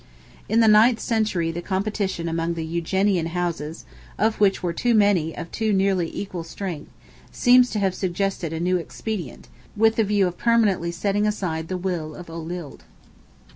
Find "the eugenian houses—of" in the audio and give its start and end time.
2.55-4.39